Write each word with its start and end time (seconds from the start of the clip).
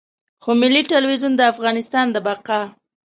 خو 0.43 0.49
ملي 0.61 0.81
ټلویزیون 0.91 1.33
د 1.35 1.41
افغانستان 1.53 2.05
د 2.11 2.17
بقا. 2.25 2.61